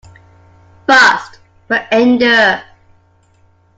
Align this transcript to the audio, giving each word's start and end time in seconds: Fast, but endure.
Fast, 0.87 1.37
but 1.67 1.85
endure. 1.93 2.63